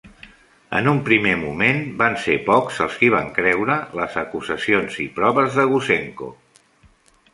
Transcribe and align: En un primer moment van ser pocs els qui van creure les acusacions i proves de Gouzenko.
En 0.77 0.87
un 0.91 1.01
primer 1.09 1.33
moment 1.41 1.83
van 1.99 2.17
ser 2.23 2.37
pocs 2.47 2.79
els 2.85 2.97
qui 3.01 3.11
van 3.17 3.29
creure 3.35 3.77
les 4.01 4.17
acusacions 4.25 4.99
i 5.05 5.07
proves 5.19 5.61
de 5.61 5.71
Gouzenko. 5.75 6.33